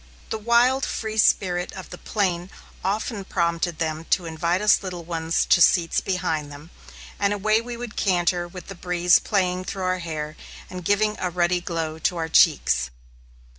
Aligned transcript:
The 0.31 0.39
wild, 0.39 0.83
free 0.83 1.19
spirit 1.19 1.71
of 1.73 1.91
the 1.91 1.97
plain 1.99 2.49
often 2.83 3.23
prompted 3.23 3.77
them 3.77 4.05
to 4.05 4.25
invite 4.25 4.59
us 4.59 4.81
little 4.81 5.03
ones 5.03 5.45
to 5.45 5.61
seats 5.61 6.01
behind 6.01 6.51
them, 6.51 6.71
and 7.19 7.33
away 7.33 7.61
we 7.61 7.77
would 7.77 7.95
canter 7.95 8.47
with 8.47 8.65
the 8.65 8.73
breeze 8.73 9.19
playing 9.19 9.65
through 9.65 9.83
our 9.83 9.99
hair 9.99 10.35
and 10.71 10.83
giving 10.83 11.17
a 11.19 11.29
ruddy 11.29 11.61
glow 11.61 11.99
to 11.99 12.17
our 12.17 12.29
cheeks. 12.29 12.89